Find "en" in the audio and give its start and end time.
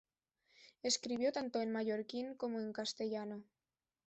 1.61-1.71, 2.59-2.73